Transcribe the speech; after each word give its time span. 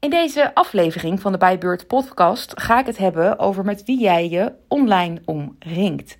In 0.00 0.10
deze 0.10 0.54
aflevering 0.54 1.20
van 1.20 1.32
de 1.32 1.38
Bijbeurt 1.38 1.86
podcast 1.86 2.60
ga 2.60 2.80
ik 2.80 2.86
het 2.86 2.96
hebben 2.96 3.38
over 3.38 3.64
met 3.64 3.84
wie 3.84 4.00
jij 4.00 4.28
je 4.28 4.52
online 4.68 5.20
omringt. 5.24 6.16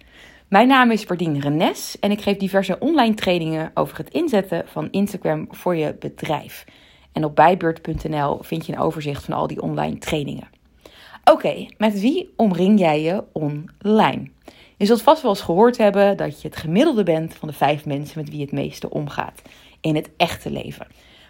Mijn 0.49 0.69
naam 0.69 0.91
is 0.91 1.04
Bardien 1.04 1.41
Renes 1.41 1.99
en 1.99 2.11
ik 2.11 2.21
geef 2.21 2.37
diverse 2.37 2.79
online 2.79 3.15
trainingen 3.15 3.71
over 3.75 3.97
het 3.97 4.11
inzetten 4.11 4.62
van 4.67 4.91
Instagram 4.91 5.47
voor 5.51 5.77
je 5.77 5.97
bedrijf. 5.99 6.65
En 7.12 7.25
op 7.25 7.37
bijbeurt.nl 7.37 8.43
vind 8.43 8.66
je 8.66 8.73
een 8.73 8.79
overzicht 8.79 9.25
van 9.25 9.34
al 9.34 9.46
die 9.46 9.62
online 9.62 9.98
trainingen. 9.98 10.48
Oké, 11.24 11.66
met 11.79 12.00
wie 12.00 12.32
omring 12.36 12.79
jij 12.79 13.02
je 13.02 13.24
online? 13.32 14.30
Je 14.77 14.86
zult 14.86 15.02
vast 15.02 15.22
wel 15.22 15.30
eens 15.30 15.40
gehoord 15.40 15.79
hebben 15.79 16.16
dat 16.16 16.43
je 16.43 16.48
het 16.48 16.56
gemiddelde 16.56 17.02
bent 17.02 17.34
van 17.34 17.48
de 17.48 17.54
vijf 17.54 17.84
mensen 17.84 18.20
met 18.20 18.30
wie 18.30 18.40
het 18.40 18.52
meeste 18.52 18.90
omgaat 18.90 19.43
in 19.80 19.95
het 19.95 20.11
echte 20.16 20.50
leven. 20.50 20.86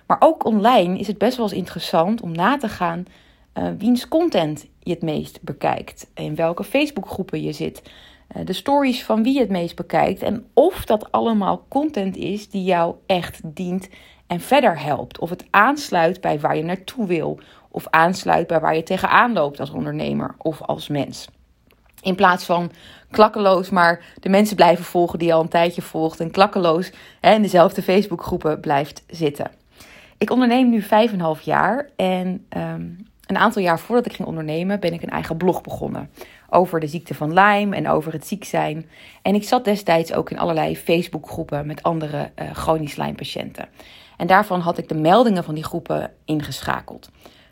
Maar 0.06 0.16
ook 0.20 0.44
online 0.44 0.98
is 0.98 1.06
het 1.06 1.18
best 1.18 1.36
wel 1.36 1.46
eens 1.46 1.56
interessant 1.56 2.20
om 2.20 2.32
na 2.32 2.56
te 2.56 2.68
gaan 2.68 3.06
uh, 3.54 3.68
wiens 3.78 4.08
content 4.08 4.66
je 4.78 4.90
het 4.90 5.02
meest 5.02 5.42
bekijkt, 5.42 6.10
in 6.14 6.34
welke 6.34 6.64
Facebookgroepen 6.64 7.42
je 7.42 7.52
zit, 7.52 7.82
uh, 8.36 8.44
de 8.44 8.52
stories 8.52 9.04
van 9.04 9.22
wie 9.22 9.34
je 9.34 9.40
het 9.40 9.50
meest 9.50 9.76
bekijkt 9.76 10.22
en 10.22 10.46
of 10.52 10.84
dat 10.84 11.12
allemaal 11.12 11.64
content 11.68 12.16
is 12.16 12.50
die 12.50 12.64
jou 12.64 12.94
echt 13.06 13.40
dient 13.44 13.88
en 14.26 14.40
verder 14.40 14.80
helpt. 14.80 15.18
Of 15.18 15.30
het 15.30 15.44
aansluit 15.50 16.20
bij 16.20 16.40
waar 16.40 16.56
je 16.56 16.62
naartoe 16.62 17.06
wil, 17.06 17.38
of 17.70 17.86
aansluit 17.90 18.46
bij 18.46 18.60
waar 18.60 18.76
je 18.76 18.82
tegenaan 18.82 19.32
loopt 19.32 19.60
als 19.60 19.70
ondernemer 19.70 20.34
of 20.38 20.62
als 20.62 20.88
mens. 20.88 21.28
In 22.02 22.14
plaats 22.14 22.44
van 22.44 22.70
klakkeloos 23.10 23.70
maar 23.70 24.04
de 24.20 24.28
mensen 24.28 24.56
blijven 24.56 24.84
volgen 24.84 25.18
die 25.18 25.28
je 25.28 25.34
al 25.34 25.40
een 25.40 25.48
tijdje 25.48 25.82
volgt. 25.82 26.20
En 26.20 26.30
klakkeloos 26.30 26.92
hè, 27.20 27.34
in 27.34 27.42
dezelfde 27.42 27.82
Facebookgroepen 27.82 28.60
blijft 28.60 29.02
zitten. 29.06 29.50
Ik 30.18 30.30
onderneem 30.30 30.68
nu 30.68 30.82
5,5 30.82 31.42
jaar. 31.42 31.88
En 31.96 32.46
um, 32.56 33.06
een 33.26 33.36
aantal 33.36 33.62
jaar 33.62 33.78
voordat 33.78 34.06
ik 34.06 34.12
ging 34.12 34.28
ondernemen 34.28 34.80
ben 34.80 34.92
ik 34.92 35.02
een 35.02 35.10
eigen 35.10 35.36
blog 35.36 35.60
begonnen. 35.60 36.10
Over 36.50 36.80
de 36.80 36.86
ziekte 36.86 37.14
van 37.14 37.32
Lyme 37.32 37.76
en 37.76 37.88
over 37.88 38.12
het 38.12 38.26
ziek 38.26 38.44
zijn. 38.44 38.86
En 39.22 39.34
ik 39.34 39.44
zat 39.44 39.64
destijds 39.64 40.12
ook 40.12 40.30
in 40.30 40.38
allerlei 40.38 40.76
Facebookgroepen 40.76 41.66
met 41.66 41.82
andere 41.82 42.30
uh, 42.42 42.50
chronisch 42.50 42.96
Lyme-patiënten. 42.96 43.68
En 44.16 44.26
daarvan 44.26 44.60
had 44.60 44.78
ik 44.78 44.88
de 44.88 44.94
meldingen 44.94 45.44
van 45.44 45.54
die 45.54 45.64
groepen 45.64 46.12
ingeschakeld. 46.24 47.10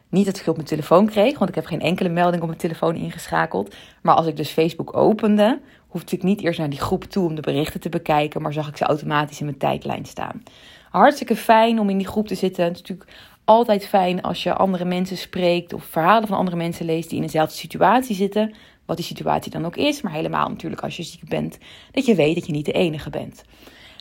Niet 0.08 0.26
dat 0.26 0.38
ik 0.38 0.46
op 0.46 0.56
mijn 0.56 0.68
telefoon 0.68 1.06
kreeg, 1.06 1.38
want 1.38 1.48
ik 1.50 1.56
heb 1.56 1.66
geen 1.66 1.80
enkele 1.80 2.08
melding 2.08 2.42
op 2.42 2.48
mijn 2.48 2.60
telefoon 2.60 2.94
ingeschakeld. 2.94 3.74
Maar 4.02 4.14
als 4.14 4.26
ik 4.26 4.36
dus 4.36 4.50
Facebook 4.50 4.96
opende, 4.96 5.60
hoefde 5.94 6.16
ik 6.16 6.22
niet 6.22 6.42
eerst 6.42 6.58
naar 6.58 6.70
die 6.70 6.80
groep 6.80 7.04
toe 7.04 7.28
om 7.28 7.34
de 7.34 7.40
berichten 7.40 7.80
te 7.80 7.88
bekijken, 7.88 8.42
maar 8.42 8.52
zag 8.52 8.68
ik 8.68 8.76
ze 8.76 8.84
automatisch 8.84 9.38
in 9.38 9.44
mijn 9.44 9.58
tijdlijn 9.58 10.04
staan. 10.04 10.42
Hartstikke 10.90 11.36
fijn 11.36 11.80
om 11.80 11.90
in 11.90 11.98
die 11.98 12.06
groep 12.06 12.26
te 12.26 12.34
zitten. 12.34 12.64
Het 12.64 12.74
is 12.74 12.80
natuurlijk 12.80 13.10
altijd 13.44 13.86
fijn 13.86 14.22
als 14.22 14.42
je 14.42 14.54
andere 14.54 14.84
mensen 14.84 15.16
spreekt 15.16 15.72
of 15.72 15.84
verhalen 15.84 16.28
van 16.28 16.38
andere 16.38 16.56
mensen 16.56 16.86
leest 16.86 17.08
die 17.08 17.18
in 17.18 17.24
dezelfde 17.24 17.56
situatie 17.56 18.16
zitten. 18.16 18.54
Wat 18.86 18.96
die 18.96 19.06
situatie 19.06 19.50
dan 19.50 19.66
ook 19.66 19.76
is, 19.76 20.02
maar 20.02 20.12
helemaal 20.12 20.48
natuurlijk 20.48 20.82
als 20.82 20.96
je 20.96 21.02
ziek 21.02 21.28
bent, 21.28 21.58
dat 21.90 22.06
je 22.06 22.14
weet 22.14 22.34
dat 22.34 22.46
je 22.46 22.52
niet 22.52 22.66
de 22.66 22.72
enige 22.72 23.10
bent. 23.10 23.44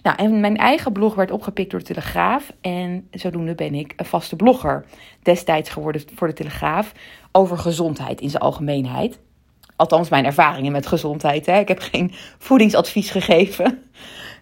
Nou, 0.03 0.17
en 0.17 0.39
mijn 0.39 0.57
eigen 0.57 0.91
blog 0.91 1.15
werd 1.15 1.31
opgepikt 1.31 1.71
door 1.71 1.79
de 1.79 1.85
Telegraaf. 1.85 2.51
En 2.61 3.07
zodoende 3.11 3.55
ben 3.55 3.73
ik 3.73 3.93
een 3.95 4.05
vaste 4.05 4.35
blogger 4.35 4.85
destijds 5.21 5.69
geworden 5.69 6.01
voor 6.15 6.27
de 6.27 6.33
Telegraaf 6.33 6.91
over 7.31 7.57
gezondheid 7.57 8.21
in 8.21 8.29
zijn 8.29 8.43
algemeenheid. 8.43 9.19
Althans, 9.75 10.09
mijn 10.09 10.25
ervaringen 10.25 10.71
met 10.71 10.87
gezondheid. 10.87 11.45
Hè. 11.45 11.59
Ik 11.59 11.67
heb 11.67 11.79
geen 11.79 12.11
voedingsadvies 12.37 13.09
gegeven. 13.11 13.83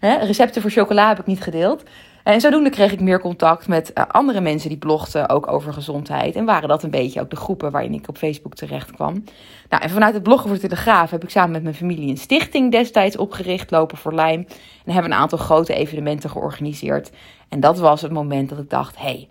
Recepten 0.00 0.62
voor 0.62 0.70
chocola 0.70 1.08
heb 1.08 1.18
ik 1.18 1.26
niet 1.26 1.42
gedeeld. 1.42 1.82
En 2.22 2.40
zodoende 2.40 2.70
kreeg 2.70 2.92
ik 2.92 3.00
meer 3.00 3.20
contact 3.20 3.68
met 3.68 3.92
eh, 3.92 4.04
andere 4.08 4.40
mensen 4.40 4.68
die 4.68 4.78
blogden 4.78 5.28
ook 5.28 5.52
over 5.52 5.72
gezondheid. 5.72 6.36
En 6.36 6.44
waren 6.44 6.68
dat 6.68 6.82
een 6.82 6.90
beetje 6.90 7.20
ook 7.20 7.30
de 7.30 7.36
groepen 7.36 7.70
waarin 7.70 7.94
ik 7.94 8.08
op 8.08 8.18
Facebook 8.18 8.54
terecht 8.54 8.90
kwam. 8.90 9.24
Nou, 9.68 9.82
en 9.82 9.90
vanuit 9.90 10.14
het 10.14 10.22
bloggen 10.22 10.48
voor 10.48 10.58
de 10.58 10.68
Telegraaf 10.68 11.10
heb 11.10 11.22
ik 11.22 11.30
samen 11.30 11.50
met 11.50 11.62
mijn 11.62 11.74
familie 11.74 12.10
een 12.10 12.16
stichting 12.16 12.70
destijds 12.70 13.16
opgericht, 13.16 13.70
Lopen 13.70 13.98
voor 13.98 14.14
Lijm. 14.14 14.46
En 14.84 14.92
hebben 14.92 15.12
een 15.12 15.18
aantal 15.18 15.38
grote 15.38 15.74
evenementen 15.74 16.30
georganiseerd. 16.30 17.10
En 17.48 17.60
dat 17.60 17.78
was 17.78 18.02
het 18.02 18.12
moment 18.12 18.48
dat 18.48 18.58
ik 18.58 18.70
dacht, 18.70 18.96
hé, 18.96 19.02
hey, 19.02 19.28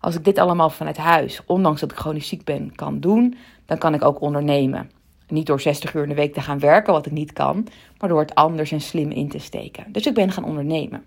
als 0.00 0.14
ik 0.14 0.24
dit 0.24 0.38
allemaal 0.38 0.70
vanuit 0.70 0.96
huis, 0.96 1.40
ondanks 1.46 1.80
dat 1.80 1.90
ik 1.90 1.98
chronisch 1.98 2.28
ziek 2.28 2.44
ben, 2.44 2.74
kan 2.74 3.00
doen, 3.00 3.36
dan 3.66 3.78
kan 3.78 3.94
ik 3.94 4.04
ook 4.04 4.20
ondernemen. 4.20 4.90
Niet 5.30 5.46
door 5.46 5.60
60 5.60 5.94
uur 5.94 6.02
in 6.02 6.08
de 6.08 6.14
week 6.14 6.34
te 6.34 6.40
gaan 6.40 6.58
werken, 6.58 6.92
wat 6.92 7.06
ik 7.06 7.12
niet 7.12 7.32
kan, 7.32 7.66
maar 7.98 8.08
door 8.08 8.20
het 8.20 8.34
anders 8.34 8.72
en 8.72 8.80
slim 8.80 9.10
in 9.10 9.28
te 9.28 9.38
steken. 9.38 9.84
Dus 9.88 10.06
ik 10.06 10.14
ben 10.14 10.32
gaan 10.32 10.44
ondernemen. 10.44 11.04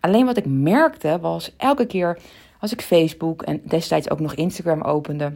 Alleen 0.00 0.26
wat 0.26 0.36
ik 0.36 0.46
merkte 0.46 1.18
was 1.20 1.52
elke 1.56 1.86
keer 1.86 2.18
als 2.60 2.72
ik 2.72 2.82
Facebook 2.82 3.42
en 3.42 3.60
destijds 3.64 4.10
ook 4.10 4.20
nog 4.20 4.34
Instagram 4.34 4.82
opende, 4.82 5.32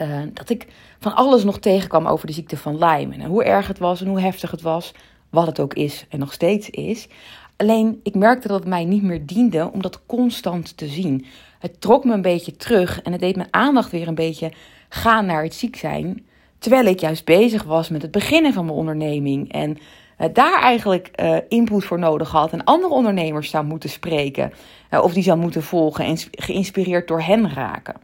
uh, 0.00 0.22
dat 0.32 0.50
ik 0.50 0.66
van 0.98 1.14
alles 1.14 1.44
nog 1.44 1.58
tegenkwam 1.58 2.06
over 2.06 2.26
de 2.26 2.32
ziekte 2.32 2.56
van 2.56 2.78
Lyme. 2.78 3.14
En 3.14 3.24
hoe 3.24 3.44
erg 3.44 3.68
het 3.68 3.78
was 3.78 4.00
en 4.00 4.06
hoe 4.06 4.20
heftig 4.20 4.50
het 4.50 4.62
was, 4.62 4.94
wat 5.30 5.46
het 5.46 5.60
ook 5.60 5.74
is 5.74 6.06
en 6.08 6.18
nog 6.18 6.32
steeds 6.32 6.70
is. 6.70 7.08
Alleen 7.56 8.00
ik 8.02 8.14
merkte 8.14 8.48
dat 8.48 8.58
het 8.58 8.68
mij 8.68 8.84
niet 8.84 9.02
meer 9.02 9.26
diende 9.26 9.70
om 9.72 9.82
dat 9.82 10.06
constant 10.06 10.76
te 10.76 10.86
zien. 10.86 11.26
Het 11.58 11.80
trok 11.80 12.04
me 12.04 12.12
een 12.12 12.22
beetje 12.22 12.56
terug 12.56 13.02
en 13.02 13.12
het 13.12 13.20
deed 13.20 13.36
mijn 13.36 13.48
aandacht 13.54 13.90
weer 13.90 14.08
een 14.08 14.14
beetje 14.14 14.52
gaan 14.88 15.26
naar 15.26 15.42
het 15.42 15.54
ziek 15.54 15.76
zijn. 15.76 16.26
Terwijl 16.62 16.86
ik 16.86 17.00
juist 17.00 17.24
bezig 17.24 17.62
was 17.62 17.88
met 17.88 18.02
het 18.02 18.10
beginnen 18.10 18.52
van 18.52 18.64
mijn 18.64 18.76
onderneming. 18.76 19.52
En 19.52 19.78
uh, 20.18 20.26
daar 20.32 20.62
eigenlijk 20.62 21.10
uh, 21.20 21.36
input 21.48 21.84
voor 21.84 21.98
nodig 21.98 22.30
had. 22.30 22.52
En 22.52 22.64
andere 22.64 22.92
ondernemers 22.94 23.50
zou 23.50 23.64
moeten 23.64 23.90
spreken. 23.90 24.52
Uh, 24.90 25.02
of 25.02 25.12
die 25.12 25.22
zou 25.22 25.38
moeten 25.38 25.62
volgen 25.62 26.04
en 26.04 26.16
geïnspireerd 26.30 27.08
door 27.08 27.22
hen 27.22 27.52
raken. 27.52 27.94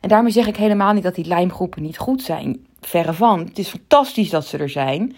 En 0.00 0.08
daarmee 0.08 0.32
zeg 0.32 0.46
ik 0.46 0.56
helemaal 0.56 0.92
niet 0.92 1.02
dat 1.02 1.14
die 1.14 1.26
lijmgroepen 1.26 1.82
niet 1.82 1.98
goed 1.98 2.22
zijn. 2.22 2.66
Verre 2.80 3.12
van. 3.12 3.38
Het 3.38 3.58
is 3.58 3.68
fantastisch 3.68 4.30
dat 4.30 4.46
ze 4.46 4.58
er 4.58 4.68
zijn. 4.68 5.16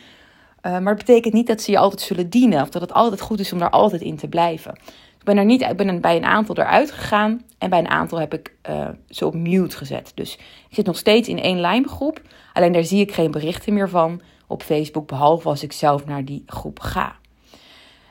maar 0.63 0.95
het 0.95 1.07
betekent 1.07 1.35
niet 1.35 1.47
dat 1.47 1.61
ze 1.61 1.71
je 1.71 1.79
altijd 1.79 2.01
zullen 2.01 2.31
dienen. 2.31 2.63
Of 2.63 2.69
dat 2.69 2.83
het 2.83 2.93
altijd 2.93 3.21
goed 3.21 3.41
is 3.41 3.53
om 3.53 3.59
daar 3.59 3.71
altijd 3.71 4.03
in 4.03 4.17
te 4.17 4.29
blijven. 4.29 4.79
Ik 5.23 5.29
ben 5.29 5.37
er 5.37 5.45
niet, 5.45 5.63
ik 5.63 5.77
ben 5.77 6.01
bij 6.01 6.17
een 6.17 6.25
aantal 6.25 6.57
eruit 6.57 6.91
gegaan. 6.91 7.43
En 7.59 7.71
bij 7.71 7.79
een 7.79 7.89
aantal 7.89 8.19
heb 8.19 8.35
ik 8.35 8.55
ze 9.09 9.27
op 9.27 9.35
mute 9.35 9.77
gezet. 9.77 10.13
Dus 10.15 10.35
ik 10.69 10.75
zit 10.75 10.87
nog 10.87 10.97
steeds 10.97 11.29
in 11.29 11.39
één 11.39 11.61
lijmgroep. 11.61 12.21
Alleen 12.53 12.73
daar 12.73 12.85
zie 12.85 13.01
ik 13.01 13.13
geen 13.13 13.31
berichten 13.31 13.75
meer 13.75 13.89
van 13.89 14.21
op 14.47 14.63
Facebook, 14.63 15.07
behalve 15.07 15.49
als 15.49 15.63
ik 15.63 15.73
zelf 15.73 16.05
naar 16.05 16.25
die 16.25 16.43
groep 16.47 16.81
ga. 16.81 17.17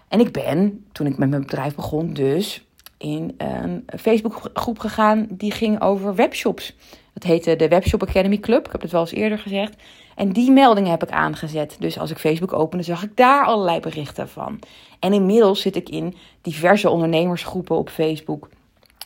En 0.08 0.20
ik 0.20 0.32
ben, 0.32 0.86
toen 0.92 1.08
ik 1.08 1.18
met 1.18 1.30
mijn 1.30 1.42
bedrijf 1.42 1.76
begon, 1.76 2.14
dus 2.14 2.66
in 3.02 3.36
een 3.38 3.84
Facebookgroep 4.00 4.80
gegaan 4.80 5.28
die 5.30 5.52
ging 5.52 5.82
over 5.82 6.16
webshops. 6.16 6.76
Dat 7.14 7.24
heette 7.24 7.56
de 7.56 7.68
Webshop 7.68 8.04
Academy 8.04 8.38
Club. 8.38 8.66
Ik 8.66 8.72
heb 8.72 8.82
het 8.82 8.92
wel 8.92 9.02
eens 9.02 9.12
eerder 9.12 9.40
gezegd. 9.40 9.76
En 10.16 10.32
die 10.32 10.52
meldingen 10.52 10.92
heb 10.92 11.04
ik 11.04 11.10
aangezet. 11.10 11.76
Dus 11.80 12.00
als 12.00 12.12
ik 12.12 12.18
Facebook 12.18 12.54
opende, 12.54 12.84
zag 12.84 13.04
ik 13.04 13.18
daar 13.18 13.46
allerlei 13.46 13.80
berichten 13.80 14.30
van. 14.30 14.60
En 15.00 15.14
inmiddels 15.14 15.62
zit 15.62 15.76
ik 15.76 15.90
in 15.90 16.16
diverse 16.42 16.90
ondernemersgroepen 16.90 17.78
op 17.78 17.90
Facebook 17.90 18.50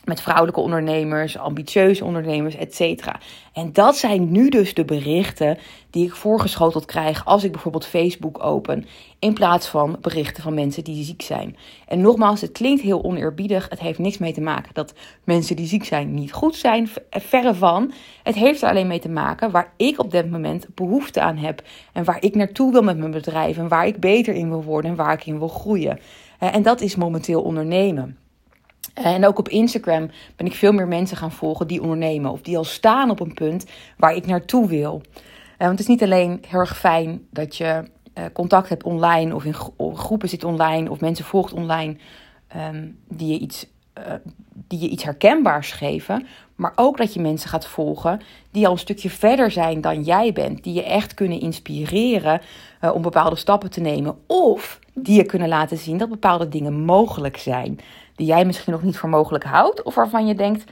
met 0.06 0.20
vrouwelijke 0.22 0.60
ondernemers, 0.60 1.38
ambitieuze 1.38 2.04
ondernemers, 2.04 2.56
etc. 2.56 3.06
En 3.52 3.72
dat 3.72 3.96
zijn 3.96 4.30
nu 4.30 4.48
dus 4.48 4.74
de 4.74 4.84
berichten 4.84 5.58
die 5.90 6.06
ik 6.06 6.14
voorgeschoteld 6.14 6.84
krijg 6.84 7.24
als 7.24 7.44
ik 7.44 7.52
bijvoorbeeld 7.52 7.86
Facebook 7.86 8.44
open, 8.44 8.86
in 9.18 9.34
plaats 9.34 9.66
van 9.66 9.96
berichten 10.00 10.42
van 10.42 10.54
mensen 10.54 10.84
die 10.84 11.04
ziek 11.04 11.22
zijn. 11.22 11.56
En 11.88 12.00
nogmaals, 12.00 12.40
het 12.40 12.52
klinkt 12.52 12.82
heel 12.82 13.04
oneerbiedig, 13.04 13.68
het 13.68 13.80
heeft 13.80 13.98
niks 13.98 14.18
mee 14.18 14.32
te 14.32 14.40
maken 14.40 14.74
dat 14.74 14.94
mensen 15.24 15.56
die 15.56 15.66
ziek 15.66 15.84
zijn 15.84 16.14
niet 16.14 16.32
goed 16.32 16.56
zijn, 16.56 16.88
verre 17.10 17.54
van. 17.54 17.92
Het 18.22 18.34
heeft 18.34 18.62
er 18.62 18.68
alleen 18.68 18.86
mee 18.86 19.00
te 19.00 19.08
maken 19.08 19.50
waar 19.50 19.72
ik 19.76 19.98
op 19.98 20.10
dit 20.10 20.30
moment 20.30 20.66
behoefte 20.74 21.20
aan 21.20 21.36
heb 21.36 21.62
en 21.92 22.04
waar 22.04 22.22
ik 22.22 22.34
naartoe 22.34 22.72
wil 22.72 22.82
met 22.82 22.98
mijn 22.98 23.10
bedrijf 23.10 23.56
en 23.56 23.68
waar 23.68 23.86
ik 23.86 24.00
beter 24.00 24.34
in 24.34 24.48
wil 24.48 24.62
worden 24.62 24.90
en 24.90 24.96
waar 24.96 25.12
ik 25.12 25.26
in 25.26 25.38
wil 25.38 25.48
groeien. 25.48 25.98
Eh, 26.38 26.54
en 26.54 26.62
dat 26.62 26.80
is 26.80 26.96
momenteel 26.96 27.42
ondernemen. 27.42 28.18
En 29.02 29.26
ook 29.26 29.38
op 29.38 29.48
Instagram 29.48 30.10
ben 30.36 30.46
ik 30.46 30.54
veel 30.54 30.72
meer 30.72 30.88
mensen 30.88 31.16
gaan 31.16 31.32
volgen 31.32 31.66
die 31.66 31.82
ondernemen 31.82 32.30
of 32.30 32.40
die 32.40 32.56
al 32.56 32.64
staan 32.64 33.10
op 33.10 33.20
een 33.20 33.34
punt 33.34 33.66
waar 33.96 34.14
ik 34.14 34.26
naartoe 34.26 34.68
wil. 34.68 35.02
Eh, 35.58 35.66
want 35.66 35.70
het 35.70 35.80
is 35.80 35.86
niet 35.86 36.02
alleen 36.02 36.44
heel 36.48 36.60
erg 36.60 36.78
fijn 36.78 37.26
dat 37.30 37.56
je 37.56 37.82
eh, 38.12 38.24
contact 38.32 38.68
hebt 38.68 38.84
online 38.84 39.34
of 39.34 39.44
in 39.44 39.54
groepen 39.94 40.28
zit 40.28 40.44
online 40.44 40.90
of 40.90 41.00
mensen 41.00 41.24
volgt 41.24 41.52
online 41.52 41.96
ehm, 42.48 42.88
die, 43.08 43.32
je 43.32 43.38
iets, 43.38 43.66
uh, 43.98 44.04
die 44.52 44.80
je 44.80 44.88
iets 44.88 45.04
herkenbaars 45.04 45.72
geven. 45.72 46.26
Maar 46.54 46.72
ook 46.74 46.96
dat 46.96 47.14
je 47.14 47.20
mensen 47.20 47.50
gaat 47.50 47.66
volgen 47.66 48.20
die 48.50 48.66
al 48.66 48.72
een 48.72 48.78
stukje 48.78 49.10
verder 49.10 49.50
zijn 49.50 49.80
dan 49.80 50.02
jij 50.02 50.32
bent. 50.32 50.64
Die 50.64 50.74
je 50.74 50.84
echt 50.84 51.14
kunnen 51.14 51.40
inspireren 51.40 52.40
om 52.94 53.02
bepaalde 53.02 53.36
stappen 53.36 53.70
te 53.70 53.80
nemen. 53.80 54.16
Of 54.26 54.78
die 54.94 55.16
je 55.16 55.24
kunnen 55.24 55.48
laten 55.48 55.78
zien 55.78 55.98
dat 55.98 56.08
bepaalde 56.08 56.48
dingen 56.48 56.84
mogelijk 56.84 57.36
zijn 57.36 57.78
die 58.16 58.26
jij 58.26 58.44
misschien 58.44 58.72
nog 58.72 58.82
niet 58.82 58.98
voor 58.98 59.08
mogelijk 59.08 59.44
houdt, 59.44 59.82
of 59.82 59.94
waarvan 59.94 60.26
je 60.26 60.34
denkt: 60.34 60.64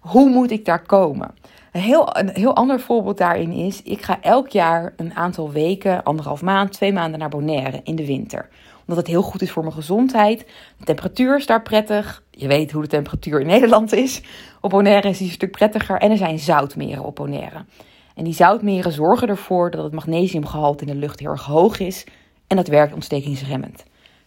hoe 0.00 0.30
moet 0.30 0.50
ik 0.50 0.64
daar 0.64 0.82
komen? 0.82 1.34
Een 1.72 1.80
heel, 1.80 2.16
een 2.16 2.30
heel 2.32 2.56
ander 2.56 2.80
voorbeeld 2.80 3.18
daarin 3.18 3.52
is: 3.52 3.82
ik 3.82 4.02
ga 4.02 4.18
elk 4.20 4.48
jaar 4.48 4.92
een 4.96 5.14
aantal 5.14 5.50
weken, 5.50 6.02
anderhalf 6.02 6.42
maand, 6.42 6.72
twee 6.72 6.92
maanden 6.92 7.18
naar 7.18 7.28
Bonaire 7.28 7.80
in 7.84 7.96
de 7.96 8.06
winter. 8.06 8.48
Omdat 8.80 8.96
het 8.96 9.06
heel 9.06 9.22
goed 9.22 9.42
is 9.42 9.50
voor 9.50 9.62
mijn 9.62 9.74
gezondheid. 9.74 10.46
De 10.78 10.84
temperatuur 10.84 11.36
is 11.36 11.46
daar 11.46 11.62
prettig. 11.62 12.22
Je 12.30 12.46
weet 12.46 12.72
hoe 12.72 12.82
de 12.82 12.88
temperatuur 12.88 13.40
in 13.40 13.46
Nederland 13.56 13.92
is. 13.92 14.22
Op 14.60 14.70
Bonaire 14.70 15.08
is 15.08 15.18
die 15.18 15.26
een 15.26 15.32
stuk 15.32 15.50
prettiger. 15.50 15.98
En 15.98 16.10
er 16.10 16.16
zijn 16.16 16.38
zoutmeren 16.38 17.04
op 17.04 17.14
Bonaire. 17.14 17.64
En 18.14 18.24
die 18.24 18.34
zoutmeren 18.34 18.92
zorgen 18.92 19.28
ervoor 19.28 19.70
dat 19.70 19.84
het 19.84 19.92
magnesiumgehalte 19.92 20.84
in 20.84 20.92
de 20.92 20.98
lucht 20.98 21.20
heel 21.20 21.30
erg 21.30 21.44
hoog 21.44 21.78
is. 21.78 22.06
En 22.46 22.56
dat 22.56 22.68
werkt 22.68 22.94
ontstekingsremmend. 22.94 23.84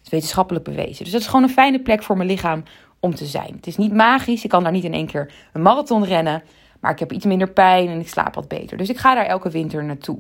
Wetenschappelijk 0.10 0.66
bewezen. 0.66 1.04
Dus 1.04 1.13
dat 1.13 1.22
is 1.22 1.28
gewoon 1.28 1.44
een 1.44 1.50
fijne 1.50 1.81
plek 1.81 2.04
voor 2.04 2.18
mijn 2.18 2.30
lichaam 2.30 2.63
om 3.00 3.16
te 3.16 3.25
zijn. 3.25 3.54
Het 3.56 3.68
is 3.68 3.78
niet 3.78 3.94
magisch. 3.94 4.44
Ik 4.44 4.50
kan 4.50 4.63
daar 4.63 4.72
niet 4.72 4.84
in 4.84 4.94
één 4.94 5.07
keer 5.07 5.34
een 5.54 5.62
marathon 5.62 6.06
rennen. 6.06 6.44
Maar 6.80 6.92
ik 6.92 7.00
heb 7.00 7.12
iets 7.12 7.25
minder 7.25 7.50
pijn 7.50 7.88
en 7.88 8.00
ik 8.00 8.10
slaap 8.10 8.36
wat 8.36 8.48
beter. 8.48 8.78
Dus 8.78 8.90
ik 8.90 8.98
ga 8.98 9.16
daar 9.16 9.25
elke 9.25 9.50
winter 9.50 9.84
naartoe. 9.84 10.18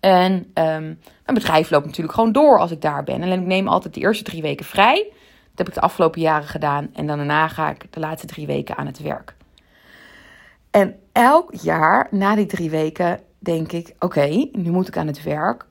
En 0.00 0.32
um, 0.32 0.98
mijn 1.24 1.34
bedrijf 1.34 1.70
loopt 1.70 1.86
natuurlijk 1.86 2.14
gewoon 2.14 2.32
door 2.32 2.58
als 2.58 2.70
ik 2.70 2.80
daar 2.80 3.04
ben. 3.04 3.22
En 3.22 3.40
ik 3.40 3.46
neem 3.46 3.68
altijd 3.68 3.94
de 3.94 4.00
eerste 4.00 4.24
drie 4.24 4.42
weken 4.42 4.64
vrij. 4.64 5.06
Dat 5.48 5.58
heb 5.58 5.68
ik 5.68 5.74
de 5.74 5.80
afgelopen 5.80 6.20
jaren 6.20 6.48
gedaan. 6.48 6.90
En 6.94 7.06
dan 7.06 7.16
daarna 7.16 7.48
ga 7.48 7.70
ik 7.70 7.92
de 7.92 8.00
laatste 8.00 8.26
drie 8.26 8.46
weken 8.46 8.76
aan 8.76 8.86
het 8.86 9.02
werk. 9.02 9.34
En 10.70 10.96
elk 11.12 11.54
jaar 11.54 12.08
na 12.10 12.34
die 12.34 12.46
drie 12.46 12.70
weken 12.70 13.20
denk 13.38 13.72
ik: 13.72 13.94
oké, 13.98 14.48
nu 14.52 14.70
moet 14.70 14.88
ik 14.88 14.96
aan 14.96 15.06
het 15.06 15.22
werk. 15.22 15.66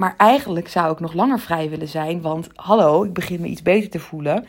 Maar 0.00 0.14
eigenlijk 0.16 0.68
zou 0.68 0.92
ik 0.92 1.00
nog 1.00 1.12
langer 1.12 1.38
vrij 1.38 1.70
willen 1.70 1.88
zijn. 1.88 2.20
Want 2.20 2.48
hallo, 2.54 3.04
ik 3.04 3.12
begin 3.12 3.40
me 3.40 3.46
iets 3.46 3.62
beter 3.62 3.90
te 3.90 3.98
voelen. 3.98 4.46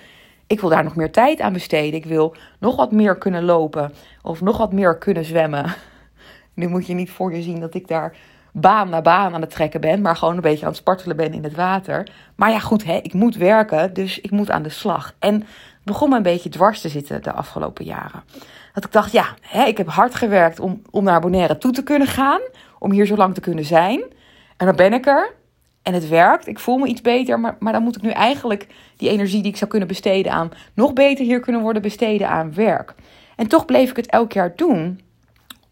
Ik 0.48 0.59
wil 0.62 0.69
daar 0.69 0.83
nog 0.83 0.95
meer 0.95 1.12
tijd 1.12 1.42
aan 1.42 1.53
besteden. 1.53 1.94
Ik 1.94 2.06
wil 2.06 2.36
nog 2.59 2.75
wat 2.75 2.92
meer 2.92 3.18
kunnen 3.18 3.44
lopen. 3.44 3.94
Of 4.21 4.42
nog 4.42 4.57
wat 4.57 4.74
meer 4.74 4.98
kunnen 4.98 5.25
zwemmen. 5.25 5.65
Nu 6.53 6.68
moet 6.68 6.88
je 6.88 6.94
niet 6.94 7.12
voor 7.12 7.36
je 7.36 7.42
zien 7.42 7.59
dat 7.59 7.74
ik 7.74 7.88
daar 7.88 8.15
baan 8.51 8.89
na 8.89 9.01
baan 9.01 9.33
aan 9.33 9.42
het 9.42 9.50
trekken 9.50 9.81
ben. 9.81 10.01
Maar 10.01 10.15
gewoon 10.15 10.36
een 10.36 10.42
beetje 10.42 10.62
aan 10.65 10.71
het 10.71 10.80
spartelen 10.80 11.15
ben 11.15 11.33
in 11.33 11.44
het 11.44 11.56
water. 11.56 12.07
Maar 12.36 12.51
ja, 12.51 12.59
goed, 12.59 12.83
hè, 12.83 12.95
ik 12.95 13.13
moet 13.13 13.36
werken. 13.36 13.94
Dus 13.94 14.19
ik 14.21 14.31
moet 14.31 14.51
aan 14.51 14.63
de 14.63 14.69
slag. 14.69 15.15
En 15.19 15.33
het 15.33 15.83
begon 15.83 16.09
me 16.09 16.15
een 16.15 16.24
beetje 16.24 16.50
dwars 16.50 16.81
te 16.81 16.89
zitten 16.89 17.24
de 17.24 17.31
afgelopen 17.31 17.86
jaren. 17.86 18.24
Dat 18.74 18.86
ik 18.86 18.92
dacht, 18.92 19.12
ja, 19.12 19.25
hè, 19.42 19.63
ik 19.63 19.77
heb 19.77 19.88
hard 19.88 20.15
gewerkt 20.15 20.59
om, 20.59 20.81
om 20.89 21.03
naar 21.03 21.21
Bonaire 21.21 21.57
toe 21.57 21.71
te 21.71 21.83
kunnen 21.83 22.07
gaan. 22.07 22.42
Om 22.80 22.92
hier 22.92 23.06
zo 23.06 23.15
lang 23.15 23.33
te 23.33 23.42
kunnen 23.42 23.65
zijn. 23.65 24.03
En 24.57 24.65
dan 24.65 24.75
ben 24.75 24.94
ik 24.94 25.06
er. 25.06 25.39
En 25.81 25.94
het 25.94 26.07
werkt. 26.07 26.48
Ik 26.48 26.60
voel 26.60 26.78
me 26.78 26.88
iets 26.88 27.01
beter. 27.01 27.39
Maar, 27.39 27.56
maar 27.60 27.74
dan 27.74 27.83
moet 27.83 27.95
ik 27.95 28.01
nu 28.01 28.10
eigenlijk 28.10 28.68
die 28.98 29.10
energie 29.10 29.42
die 29.42 29.51
ik 29.51 29.57
zou 29.57 29.69
kunnen 29.69 29.88
besteden 29.88 30.31
aan. 30.31 30.51
nog 30.74 30.94
beter 30.94 31.25
hier 31.25 31.39
kunnen 31.39 31.62
worden 31.62 31.81
besteden 31.81 32.30
aan 32.30 32.54
werk. 32.54 32.95
En 33.36 33.48
toch 33.48 33.66
bleef 33.66 33.89
ik 33.89 33.95
het 33.95 34.10
elk 34.10 34.31
jaar 34.31 34.56
doen. 34.56 35.01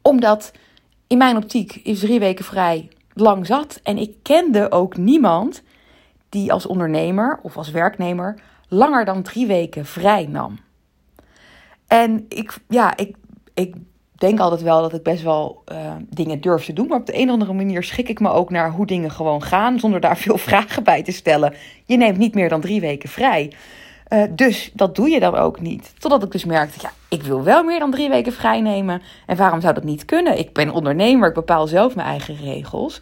Omdat 0.01 0.51
in 1.07 1.17
mijn 1.17 1.37
optiek 1.37 1.75
is 1.75 1.99
drie 1.99 2.19
weken 2.19 2.45
vrij 2.45 2.89
lang 3.13 3.45
zat. 3.45 3.79
En 3.83 3.97
ik 3.97 4.15
kende 4.21 4.71
ook 4.71 4.97
niemand 4.97 5.63
die 6.29 6.51
als 6.51 6.65
ondernemer 6.65 7.39
of 7.41 7.57
als 7.57 7.71
werknemer 7.71 8.39
langer 8.67 9.05
dan 9.05 9.21
drie 9.21 9.47
weken 9.47 9.85
vrij 9.85 10.25
nam. 10.25 10.59
En 11.87 12.25
ik, 12.27 12.57
ja, 12.67 12.97
ik, 12.97 13.15
ik 13.53 13.75
denk 14.19 14.39
altijd 14.39 14.61
wel 14.61 14.81
dat 14.81 14.93
ik 14.93 15.03
best 15.03 15.23
wel 15.23 15.63
uh, 15.71 15.77
dingen 16.09 16.41
durf 16.41 16.65
te 16.65 16.73
doen. 16.73 16.87
Maar 16.87 16.99
op 16.99 17.05
de 17.05 17.17
een 17.17 17.27
of 17.27 17.33
andere 17.33 17.53
manier 17.53 17.83
schik 17.83 18.09
ik 18.09 18.19
me 18.19 18.29
ook 18.29 18.49
naar 18.49 18.71
hoe 18.71 18.85
dingen 18.85 19.11
gewoon 19.11 19.43
gaan. 19.43 19.79
Zonder 19.79 19.99
daar 19.99 20.17
veel 20.27 20.37
vragen 20.37 20.83
bij 20.83 21.03
te 21.03 21.11
stellen. 21.11 21.53
Je 21.85 21.97
neemt 21.97 22.17
niet 22.17 22.33
meer 22.33 22.49
dan 22.49 22.61
drie 22.61 22.81
weken 22.81 23.09
vrij. 23.09 23.51
Uh, 24.09 24.23
dus 24.29 24.71
dat 24.73 24.95
doe 24.95 25.09
je 25.09 25.19
dan 25.19 25.35
ook 25.35 25.59
niet. 25.59 25.93
Totdat 25.97 26.23
ik 26.23 26.31
dus 26.31 26.45
merkte, 26.45 26.79
ja, 26.81 26.91
ik 27.09 27.23
wil 27.23 27.43
wel 27.43 27.63
meer 27.63 27.79
dan 27.79 27.91
drie 27.91 28.09
weken 28.09 28.33
vrij 28.33 28.61
nemen. 28.61 29.01
En 29.25 29.37
waarom 29.37 29.61
zou 29.61 29.73
dat 29.73 29.83
niet 29.83 30.05
kunnen? 30.05 30.39
Ik 30.39 30.53
ben 30.53 30.69
ondernemer, 30.69 31.27
ik 31.27 31.33
bepaal 31.33 31.67
zelf 31.67 31.95
mijn 31.95 32.07
eigen 32.07 32.35
regels. 32.35 33.01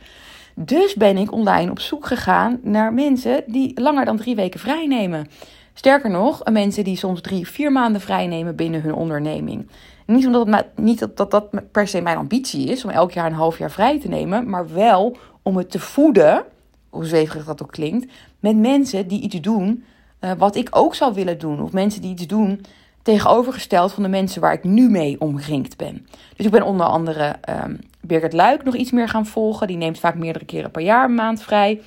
Dus 0.55 0.95
ben 0.95 1.17
ik 1.17 1.31
online 1.31 1.71
op 1.71 1.79
zoek 1.79 2.05
gegaan 2.05 2.59
naar 2.61 2.93
mensen 2.93 3.43
die 3.45 3.81
langer 3.81 4.05
dan 4.05 4.17
drie 4.17 4.35
weken 4.35 4.59
vrij 4.59 4.87
nemen. 4.87 5.27
Sterker 5.73 6.09
nog, 6.09 6.41
mensen 6.51 6.83
die 6.83 6.97
soms 6.97 7.21
drie, 7.21 7.47
vier 7.47 7.71
maanden 7.71 8.01
vrij 8.01 8.27
nemen 8.27 8.55
binnen 8.55 8.81
hun 8.81 8.93
onderneming. 8.93 9.67
Niet 10.07 10.25
omdat 10.25 10.47
het 10.47 10.65
niet 10.75 10.99
dat, 10.99 11.17
dat 11.17 11.31
dat 11.31 11.71
per 11.71 11.87
se 11.87 12.01
mijn 12.01 12.17
ambitie 12.17 12.67
is 12.67 12.83
om 12.83 12.89
elk 12.89 13.11
jaar 13.11 13.25
een 13.25 13.33
half 13.33 13.57
jaar 13.57 13.71
vrij 13.71 13.99
te 13.99 14.07
nemen, 14.07 14.49
maar 14.49 14.73
wel 14.73 15.17
om 15.41 15.57
het 15.57 15.71
te 15.71 15.79
voeden, 15.79 16.43
hoe 16.89 17.05
zweverig 17.05 17.45
dat 17.45 17.61
ook 17.61 17.71
klinkt, 17.71 18.11
met 18.39 18.55
mensen 18.55 19.07
die 19.07 19.21
iets 19.21 19.41
doen 19.41 19.83
uh, 20.21 20.31
wat 20.37 20.55
ik 20.55 20.67
ook 20.71 20.95
zou 20.95 21.13
willen 21.13 21.39
doen. 21.39 21.61
Of 21.61 21.71
mensen 21.71 22.01
die 22.01 22.11
iets 22.11 22.27
doen 22.27 22.65
tegenovergesteld 23.01 23.93
van 23.93 24.03
de 24.03 24.09
mensen 24.09 24.41
waar 24.41 24.53
ik 24.53 24.63
nu 24.63 24.89
mee 24.89 25.21
omringd 25.21 25.77
ben. 25.77 26.07
Dus 26.35 26.45
ik 26.45 26.51
ben 26.51 26.65
onder 26.65 26.85
andere 26.85 27.35
um, 27.65 27.79
Birgit 28.01 28.33
Luik 28.33 28.63
nog 28.63 28.75
iets 28.75 28.91
meer 28.91 29.09
gaan 29.09 29.25
volgen. 29.25 29.67
Die 29.67 29.77
neemt 29.77 29.99
vaak 29.99 30.15
meerdere 30.15 30.45
keren 30.45 30.71
per 30.71 30.81
jaar 30.81 31.05
een 31.05 31.15
maand 31.15 31.41
vrij. 31.41 31.81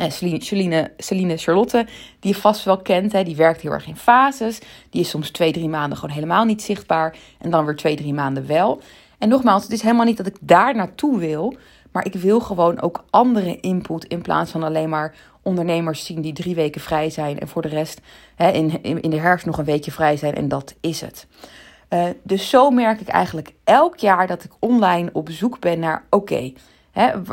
En 0.00 0.12
Celine, 0.12 0.90
Celine, 0.96 1.36
Charlotte, 1.36 1.86
die 2.20 2.34
je 2.34 2.40
vast 2.40 2.64
wel 2.64 2.78
kent, 2.78 3.12
hè, 3.12 3.24
die 3.24 3.36
werkt 3.36 3.60
heel 3.60 3.72
erg 3.72 3.86
in 3.86 3.96
fases. 3.96 4.58
Die 4.90 5.00
is 5.00 5.08
soms 5.08 5.30
twee, 5.30 5.52
drie 5.52 5.68
maanden 5.68 5.98
gewoon 5.98 6.14
helemaal 6.14 6.44
niet 6.44 6.62
zichtbaar. 6.62 7.16
En 7.38 7.50
dan 7.50 7.64
weer 7.64 7.76
twee, 7.76 7.96
drie 7.96 8.14
maanden 8.14 8.46
wel. 8.46 8.80
En 9.18 9.28
nogmaals, 9.28 9.62
het 9.62 9.72
is 9.72 9.82
helemaal 9.82 10.04
niet 10.04 10.16
dat 10.16 10.26
ik 10.26 10.36
daar 10.40 10.74
naartoe 10.74 11.18
wil. 11.18 11.56
Maar 11.92 12.04
ik 12.04 12.14
wil 12.14 12.40
gewoon 12.40 12.80
ook 12.80 13.04
andere 13.10 13.60
input 13.60 14.04
in 14.04 14.22
plaats 14.22 14.50
van 14.50 14.62
alleen 14.62 14.88
maar 14.88 15.14
ondernemers 15.42 16.04
zien 16.04 16.20
die 16.20 16.32
drie 16.32 16.54
weken 16.54 16.80
vrij 16.80 17.10
zijn. 17.10 17.38
En 17.38 17.48
voor 17.48 17.62
de 17.62 17.68
rest 17.68 18.00
hè, 18.34 18.50
in, 18.50 18.82
in, 18.82 19.10
de 19.10 19.18
herfst 19.18 19.46
nog 19.46 19.58
een 19.58 19.64
weekje 19.64 19.92
vrij 19.92 20.16
zijn. 20.16 20.34
En 20.34 20.48
dat 20.48 20.74
is 20.80 21.00
het. 21.00 21.26
Uh, 21.90 22.04
dus 22.22 22.48
zo 22.48 22.70
merk 22.70 23.00
ik 23.00 23.08
eigenlijk 23.08 23.52
elk 23.64 23.96
jaar 23.96 24.26
dat 24.26 24.44
ik 24.44 24.50
online 24.58 25.10
op 25.12 25.28
zoek 25.30 25.60
ben 25.60 25.78
naar: 25.78 26.04
oké, 26.10 26.52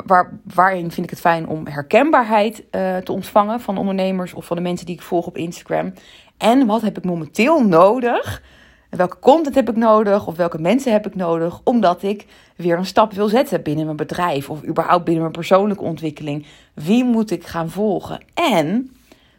waar, 0.05 0.39
waarin 0.53 0.91
vind 0.91 1.05
ik 1.05 1.09
het 1.09 1.19
fijn 1.19 1.47
om 1.47 1.67
herkenbaarheid 1.67 2.63
uh, 2.71 2.97
te 2.97 3.11
ontvangen 3.11 3.59
van 3.59 3.77
ondernemers 3.77 4.33
of 4.33 4.45
van 4.45 4.55
de 4.55 4.63
mensen 4.63 4.85
die 4.85 4.95
ik 4.95 5.01
volg 5.01 5.27
op 5.27 5.37
Instagram. 5.37 5.93
En 6.37 6.65
wat 6.65 6.81
heb 6.81 6.97
ik 6.97 7.03
momenteel 7.03 7.63
nodig? 7.63 8.41
Welke 8.89 9.19
content 9.19 9.55
heb 9.55 9.69
ik 9.69 9.75
nodig? 9.75 10.27
Of 10.27 10.35
welke 10.35 10.61
mensen 10.61 10.91
heb 10.91 11.07
ik 11.07 11.15
nodig? 11.15 11.61
Omdat 11.63 12.03
ik 12.03 12.25
weer 12.55 12.77
een 12.77 12.85
stap 12.85 13.13
wil 13.13 13.27
zetten 13.27 13.63
binnen 13.63 13.85
mijn 13.85 13.97
bedrijf. 13.97 14.49
Of 14.49 14.63
überhaupt 14.63 15.03
binnen 15.03 15.21
mijn 15.21 15.35
persoonlijke 15.35 15.83
ontwikkeling. 15.83 16.45
Wie 16.73 17.03
moet 17.03 17.31
ik 17.31 17.45
gaan 17.45 17.69
volgen? 17.69 18.23
En, 18.33 18.91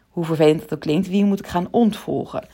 hoe 0.09 0.25
vervelend 0.25 0.61
het 0.61 0.73
ook 0.73 0.79
klinkt, 0.79 1.07
wie 1.07 1.25
moet 1.25 1.39
ik 1.39 1.47
gaan 1.47 1.67
ontvolgen? 1.71 2.47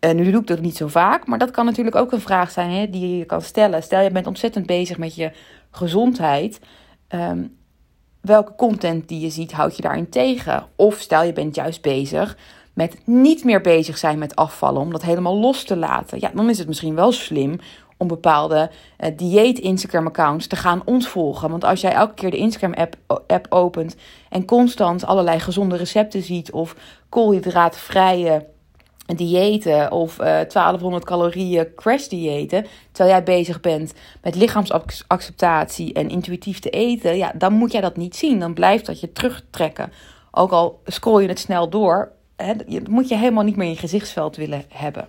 Uh, 0.00 0.10
nu 0.10 0.30
doe 0.30 0.40
ik 0.40 0.46
dat 0.46 0.60
niet 0.60 0.76
zo 0.76 0.86
vaak, 0.86 1.26
maar 1.26 1.38
dat 1.38 1.50
kan 1.50 1.64
natuurlijk 1.64 1.96
ook 1.96 2.12
een 2.12 2.20
vraag 2.20 2.50
zijn 2.50 2.70
hè, 2.70 2.90
die 2.90 3.16
je 3.16 3.24
kan 3.24 3.42
stellen. 3.42 3.82
Stel 3.82 4.00
je 4.00 4.10
bent 4.10 4.26
ontzettend 4.26 4.66
bezig 4.66 4.98
met 4.98 5.14
je 5.14 5.32
gezondheid. 5.70 6.60
Um, 7.14 7.56
welke 8.20 8.54
content 8.54 9.08
die 9.08 9.20
je 9.20 9.30
ziet, 9.30 9.52
houd 9.52 9.76
je 9.76 9.82
daarin 9.82 10.08
tegen? 10.08 10.66
Of 10.76 10.94
stel 11.00 11.22
je 11.22 11.32
bent 11.32 11.54
juist 11.54 11.82
bezig 11.82 12.36
met 12.78 12.98
niet 13.04 13.44
meer 13.44 13.60
bezig 13.60 13.98
zijn 13.98 14.18
met 14.18 14.36
afvallen, 14.36 14.80
om 14.80 14.92
dat 14.92 15.02
helemaal 15.02 15.36
los 15.36 15.64
te 15.64 15.76
laten. 15.76 16.20
Ja, 16.20 16.30
dan 16.34 16.48
is 16.48 16.58
het 16.58 16.68
misschien 16.68 16.94
wel 16.94 17.12
slim 17.12 17.58
om 17.96 18.06
bepaalde 18.06 18.70
uh, 19.00 19.10
dieet-Instagram-accounts 19.16 20.46
te 20.46 20.56
gaan 20.56 20.82
ontvolgen. 20.84 21.50
Want 21.50 21.64
als 21.64 21.80
jij 21.80 21.92
elke 21.92 22.14
keer 22.14 22.30
de 22.30 22.36
Instagram-app 22.36 22.96
app 23.26 23.46
opent 23.48 23.96
en 24.28 24.44
constant 24.44 25.04
allerlei 25.04 25.40
gezonde 25.40 25.76
recepten 25.76 26.22
ziet 26.22 26.52
of 26.52 26.76
koolhydraatvrije 27.08 28.46
diëten 29.16 29.92
of 29.92 30.20
uh, 30.20 30.40
eh, 30.40 30.48
1200 30.48 31.04
calorieën 31.04 31.74
crash 31.74 32.06
diëten, 32.06 32.66
terwijl 32.92 33.16
jij 33.16 33.24
bezig 33.24 33.60
bent 33.60 33.94
met 34.22 34.34
lichaamsacceptatie 34.34 35.92
en 35.92 36.08
intuïtief 36.08 36.58
te 36.58 36.70
eten, 36.70 37.16
ja, 37.16 37.32
dan 37.34 37.52
moet 37.52 37.72
jij 37.72 37.80
dat 37.80 37.96
niet 37.96 38.16
zien. 38.16 38.38
Dan 38.38 38.54
blijft 38.54 38.86
dat 38.86 39.00
je 39.00 39.12
terugtrekken. 39.12 39.92
Ook 40.30 40.50
al 40.50 40.80
scroll 40.84 41.22
je 41.22 41.28
het 41.28 41.38
snel 41.38 41.68
door, 41.68 42.12
hè, 42.36 42.52
moet 42.88 43.08
je 43.08 43.16
helemaal 43.16 43.44
niet 43.44 43.56
meer 43.56 43.66
in 43.66 43.72
je 43.72 43.78
gezichtsveld 43.78 44.36
willen 44.36 44.64
hebben. 44.68 45.08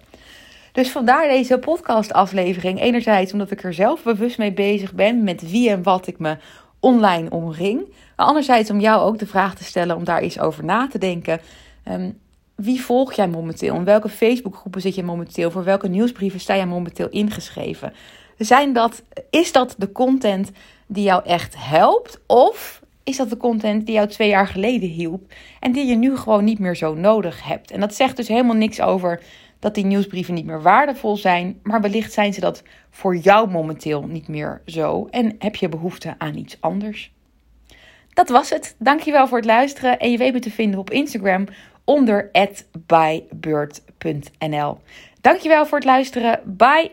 Dus 0.71 0.91
vandaar 0.91 1.27
deze 1.27 1.57
podcastaflevering. 1.57 2.81
Enerzijds 2.81 3.31
omdat 3.31 3.51
ik 3.51 3.63
er 3.63 3.73
zelf 3.73 4.03
bewust 4.03 4.37
mee 4.37 4.53
bezig 4.53 4.93
ben 4.93 5.23
met 5.23 5.49
wie 5.51 5.69
en 5.69 5.83
wat 5.83 6.07
ik 6.07 6.19
me 6.19 6.37
online 6.79 7.29
omring. 7.29 7.79
Maar 8.15 8.25
anderzijds 8.25 8.69
om 8.69 8.79
jou 8.79 9.01
ook 9.01 9.19
de 9.19 9.27
vraag 9.27 9.55
te 9.55 9.63
stellen 9.63 9.95
om 9.95 10.03
daar 10.03 10.21
eens 10.21 10.39
over 10.39 10.65
na 10.65 10.87
te 10.87 10.97
denken. 10.97 11.39
Um, 11.87 12.19
wie 12.61 12.81
volg 12.81 13.13
jij 13.13 13.27
momenteel? 13.27 13.75
In 13.75 13.83
welke 13.83 14.09
Facebookgroepen 14.09 14.81
zit 14.81 14.95
je 14.95 15.03
momenteel? 15.03 15.51
Voor 15.51 15.63
welke 15.63 15.87
nieuwsbrieven 15.87 16.39
sta 16.39 16.55
jij 16.55 16.65
momenteel 16.65 17.09
ingeschreven? 17.09 17.93
Zijn 18.37 18.73
dat, 18.73 19.03
is 19.29 19.51
dat 19.51 19.75
de 19.77 19.91
content 19.91 20.51
die 20.87 21.03
jou 21.03 21.25
echt 21.25 21.55
helpt? 21.57 22.19
Of 22.27 22.81
is 23.03 23.17
dat 23.17 23.29
de 23.29 23.37
content 23.37 23.85
die 23.85 23.95
jou 23.95 24.07
twee 24.07 24.29
jaar 24.29 24.47
geleden 24.47 24.89
hielp 24.89 25.33
en 25.59 25.71
die 25.71 25.85
je 25.85 25.95
nu 25.95 26.17
gewoon 26.17 26.43
niet 26.43 26.59
meer 26.59 26.75
zo 26.75 26.93
nodig 26.93 27.43
hebt? 27.43 27.71
En 27.71 27.79
dat 27.79 27.95
zegt 27.95 28.15
dus 28.15 28.27
helemaal 28.27 28.55
niks 28.55 28.81
over 28.81 29.21
dat 29.59 29.75
die 29.75 29.85
nieuwsbrieven 29.85 30.33
niet 30.33 30.45
meer 30.45 30.61
waardevol 30.61 31.17
zijn, 31.17 31.59
maar 31.63 31.81
wellicht 31.81 32.13
zijn 32.13 32.33
ze 32.33 32.39
dat 32.39 32.63
voor 32.89 33.15
jou 33.15 33.49
momenteel 33.49 34.01
niet 34.07 34.27
meer 34.27 34.61
zo 34.65 35.07
en 35.11 35.35
heb 35.39 35.55
je 35.55 35.69
behoefte 35.69 36.15
aan 36.17 36.35
iets 36.35 36.57
anders. 36.59 37.11
Dat 38.13 38.29
was 38.29 38.49
het. 38.49 38.75
Dankjewel 38.79 39.27
voor 39.27 39.37
het 39.37 39.45
luisteren 39.45 39.99
en 39.99 40.11
je 40.11 40.17
weet 40.17 40.33
me 40.33 40.39
te 40.39 40.51
vinden 40.51 40.79
op 40.79 40.89
Instagram 40.89 41.45
onder 41.89 42.29
bybeurt.nl. 42.87 44.77
Dankjewel 45.21 45.65
voor 45.65 45.77
het 45.77 45.87
luisteren. 45.87 46.41
Bye! 46.45 46.91